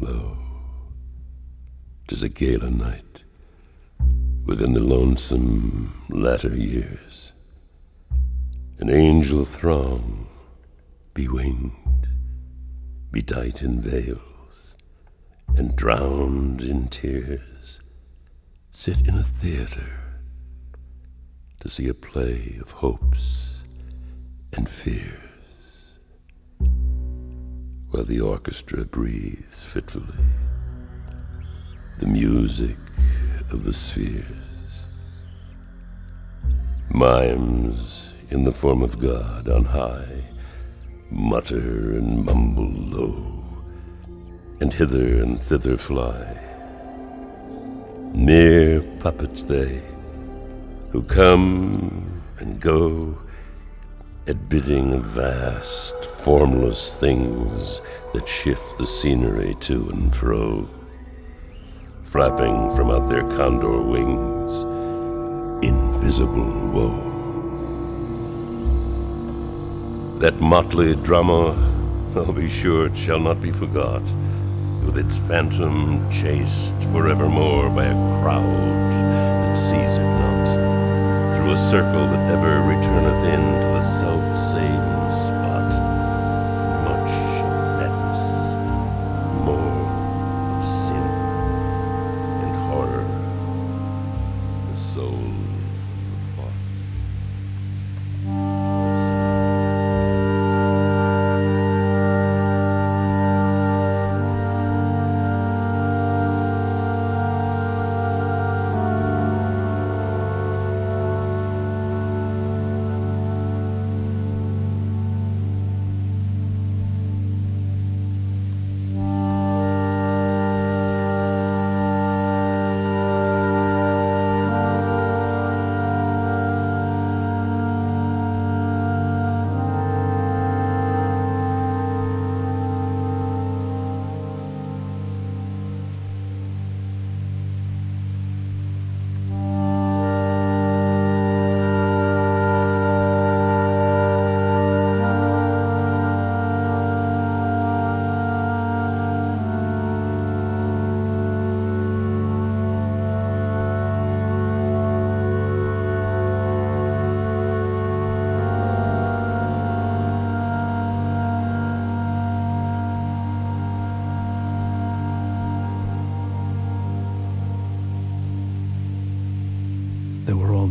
[0.00, 0.38] Lo,
[2.06, 3.24] tis a gala night
[4.46, 7.32] within the lonesome latter years.
[8.78, 10.28] An angel throng,
[11.14, 12.06] bewinged,
[13.10, 14.76] bedight in veils,
[15.56, 17.80] and drowned in tears,
[18.70, 20.20] sit in a theater
[21.58, 23.64] to see a play of hopes
[24.52, 25.27] and fears,
[27.90, 30.24] while the orchestra breathes fitfully
[31.98, 32.76] the music
[33.50, 34.84] of the spheres.
[36.90, 40.28] Mimes in the form of God on high
[41.10, 43.44] mutter and mumble low,
[44.60, 46.36] and hither and thither fly.
[48.14, 49.80] Mere puppets they,
[50.90, 53.18] who come and go
[54.28, 57.80] at bidding of vast, formless things
[58.12, 60.68] that shift the scenery to and fro,
[62.02, 64.64] flapping from out their condor wings,
[65.64, 67.04] invisible woe.
[70.18, 71.54] That motley drama,
[72.14, 74.02] oh, be sure it shall not be forgot,
[74.84, 80.17] with its phantom chased forevermore by a crowd that seize it
[81.48, 84.87] through a circle that ever returneth in to the self same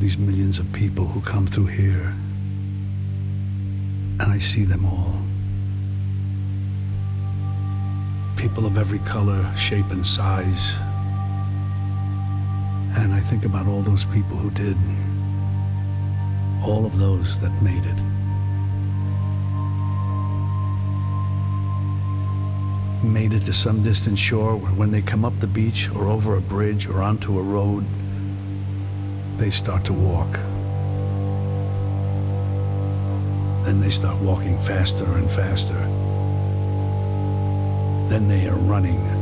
[0.07, 2.15] these millions of people who come through here.
[4.21, 5.19] And I see them all.
[8.37, 10.75] People of every color, shape, and size.
[12.95, 14.77] And I think about all those people who did.
[16.63, 18.01] All of those that made it.
[23.03, 26.41] Made it to some distant shore when they come up the beach or over a
[26.41, 27.83] bridge or onto a road,
[29.37, 30.31] they start to walk.
[33.65, 35.79] Then they start walking faster and faster.
[38.09, 39.16] Then they are running.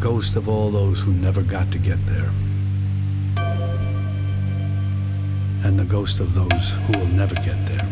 [0.00, 2.30] Ghost of all those who never got to get there.
[5.62, 7.89] And the ghost of those who will never get there.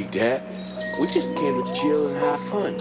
[0.00, 0.42] Like that.
[1.00, 2.74] We just came to chill and have fun.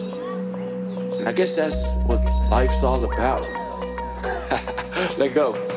[1.19, 3.41] And I guess that's what life's all about.
[5.17, 5.76] Let go.